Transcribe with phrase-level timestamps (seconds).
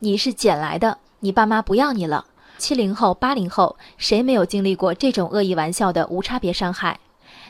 [0.00, 2.26] 你是捡来的，你爸妈不要你了。
[2.56, 7.00] 七零后、八零后，谁没有经历过这种恶意玩笑的无差别伤害？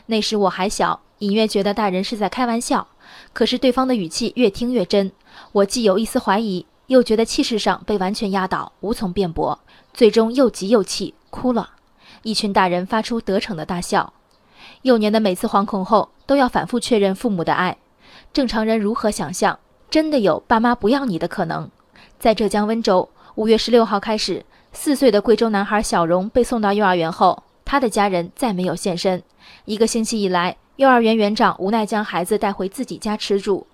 [0.07, 2.87] 那时我还小，隐约觉得大人是在开玩笑，
[3.33, 5.11] 可是对方的语气越听越真，
[5.51, 9.59] 我既有一丝怀疑，又觉得气势上被完全压倒，无从辩驳，
[9.93, 11.69] 最终又急又气，哭了。
[12.23, 14.13] 一群大人发出得逞的大笑。
[14.81, 17.77] 幼年的每次惶恐后，都要反复确认父母的爱。
[18.33, 19.59] 正常人如何想象，
[19.91, 21.69] 真的有爸妈不要你的可能？
[22.19, 29.23] 在浙江温州，五月十六号开始，四岁的贵州男孩小荣被送到幼儿园后，他的家人再没有现身。
[29.63, 33.65] 一个星期以来，幼儿园园长无奈将孩子带回自己家吃住。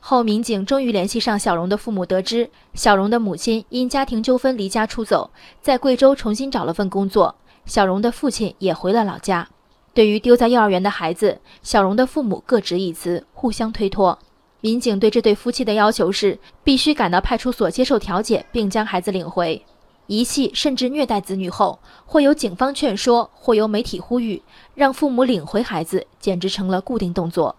[0.00, 5.30] 后，民警终于联系上小荣的父母，得知小荣的母亲因家庭纠纷离家出走，
[5.60, 7.36] 在贵州重新找了份工作。
[7.66, 9.46] 小荣的父亲也回了老家。
[9.94, 14.18] 对于丢在幼儿园的孩子，小荣的父母各执一词，互相推脱。
[14.62, 19.60] 民警对这对夫妻的要求是：必须赶到派出所接受调解，并将孩子领回。
[20.06, 24.40] 遗弃甚至虐待子女后，或由警方劝说，或由媒体呼吁，
[24.76, 27.56] 让父母领回孩子，简直成了固定动作。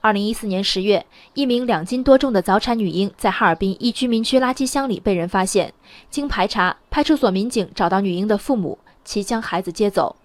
[0.00, 1.04] 二零一四年十月，
[1.34, 5.74] 一名两斤多重的早产女婴在哈尔滨一居民区垃圾箱里被人发现。
[6.08, 10.16] 经排查，派出所民警找到女婴的父母，其将孩子接走。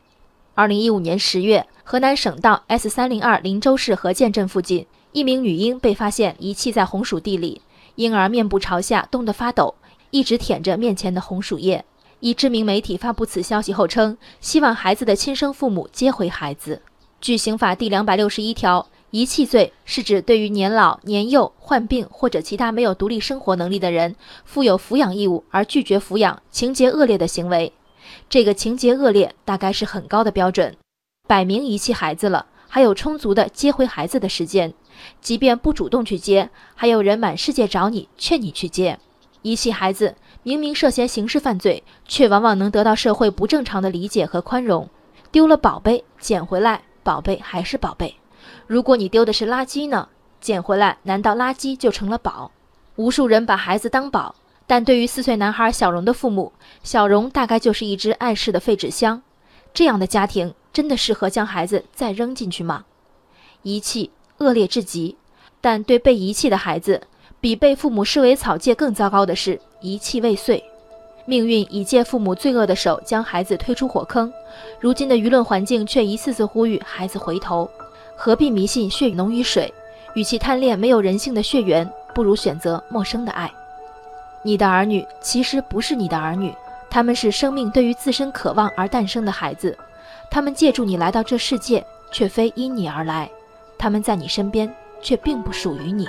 [0.53, 4.85] 二零一五年十月，河南省道 S 三零二林州市河涧镇附近。
[5.13, 7.61] 一名女婴被发现遗弃在红薯地里，
[7.95, 9.75] 婴儿面部朝下，冻得发抖，
[10.09, 11.85] 一直舔着面前的红薯叶。
[12.19, 16.81] 一知名媒体发布此消息后称，希望孩子的亲生父母接回孩子。
[17.22, 27.72] 据刑法第两百六十一条，遗弃罪是指对于年老、年幼、患病或者其他没有独立生活能力的人，负有抚养义务而拒绝抚养，情节恶劣的行为。
[28.30, 30.75] 这个情节恶劣，大概是很高的标准，
[31.27, 34.73] 摆明遗弃孩子了，还有充足的接回孩子的时间。
[35.19, 38.99] 即便不主动去接，还有人满世界找你劝你去接。
[39.41, 44.88] 遗弃孩子明明涉嫌刑事犯罪，却往往能得到社会不正常的理解和宽容。
[45.31, 48.16] 丢了宝贝捡回来，宝贝还是宝贝。
[48.68, 50.09] 如果你丢的是垃圾呢？
[50.39, 52.51] 捡回来难道垃圾就成了宝？
[52.95, 54.35] 无数人把孩子当宝，
[54.71, 59.21] 但对于四岁男孩小荣的父母，小荣大概就是一只碍事的废纸箱。
[59.73, 62.85] 这样的家庭真的适合将孩子再扔进去吗？
[63.63, 64.11] 遗弃。
[64.37, 65.17] 恶劣至极，
[65.59, 67.01] 但对被遗弃的孩子，
[67.41, 70.63] 比被父母视为草芥更糟糕的是遗弃未遂。
[71.25, 74.31] 命运已借父母罪恶的手将孩子推出火坑，
[74.79, 77.69] 如今的舆论环境却一次次呼吁孩子回头。
[78.15, 79.73] 何必迷信血浓于水？
[80.13, 83.53] 与其贪恋没有人性的血缘，不如选择陌生的爱。
[84.44, 86.53] 你的儿女其实不是你的儿女，
[86.90, 89.78] 他们是生命对于自身渴望而诞生的孩子，
[90.29, 93.30] 他们借助你来到这世界，却非因你而来。
[93.78, 96.07] 他们在你身边，却并不属于你。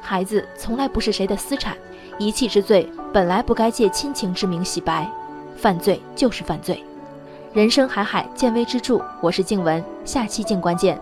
[0.00, 1.76] 孩子从来不是谁的私产，
[2.18, 5.10] 遗弃之罪本来不该借亲情之名洗白，
[5.56, 6.82] 犯罪就是犯罪。
[7.52, 9.00] 人生海海，见微知著。
[9.20, 11.00] 我是静文，下期静关键。